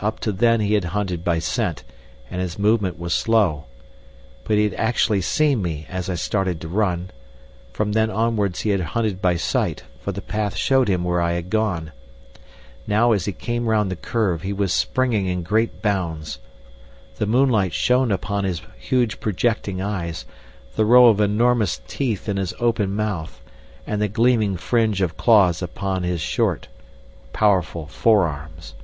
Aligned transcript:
Up 0.00 0.20
to 0.20 0.32
then 0.32 0.60
he 0.60 0.74
had 0.74 0.84
hunted 0.92 1.24
by 1.24 1.38
scent, 1.38 1.82
and 2.30 2.42
his 2.42 2.58
movement 2.58 2.98
was 2.98 3.14
slow. 3.14 3.64
But 4.44 4.58
he 4.58 4.64
had 4.64 4.74
actually 4.74 5.22
seen 5.22 5.62
me 5.62 5.86
as 5.88 6.10
I 6.10 6.14
started 6.14 6.60
to 6.60 6.68
run. 6.68 7.08
From 7.72 7.92
then 7.92 8.10
onwards 8.10 8.60
he 8.60 8.68
had 8.68 8.82
hunted 8.82 9.22
by 9.22 9.36
sight, 9.38 9.84
for 10.02 10.12
the 10.12 10.20
path 10.20 10.56
showed 10.56 10.88
him 10.88 11.04
where 11.04 11.22
I 11.22 11.32
had 11.32 11.48
gone. 11.48 11.92
Now, 12.86 13.12
as 13.12 13.24
he 13.24 13.32
came 13.32 13.64
round 13.66 13.90
the 13.90 13.96
curve, 13.96 14.42
he 14.42 14.52
was 14.52 14.74
springing 14.74 15.24
in 15.24 15.42
great 15.42 15.80
bounds. 15.80 16.38
The 17.16 17.24
moonlight 17.24 17.72
shone 17.72 18.12
upon 18.12 18.44
his 18.44 18.60
huge 18.78 19.20
projecting 19.20 19.80
eyes, 19.80 20.26
the 20.76 20.84
row 20.84 21.06
of 21.06 21.18
enormous 21.18 21.80
teeth 21.88 22.28
in 22.28 22.36
his 22.36 22.52
open 22.60 22.94
mouth, 22.94 23.40
and 23.86 24.02
the 24.02 24.08
gleaming 24.08 24.58
fringe 24.58 25.00
of 25.00 25.16
claws 25.16 25.62
upon 25.62 26.02
his 26.02 26.20
short, 26.20 26.68
powerful 27.32 27.86
forearms. 27.86 28.74